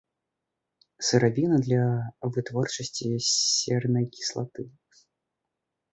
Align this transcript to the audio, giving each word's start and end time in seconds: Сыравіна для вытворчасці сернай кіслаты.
Сыравіна 1.09 1.57
для 1.67 1.83
вытворчасці 2.37 3.07
сернай 3.31 4.05
кіслаты. 4.17 4.61